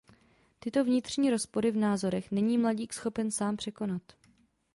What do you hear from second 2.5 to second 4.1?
mladík schopen sám překonat.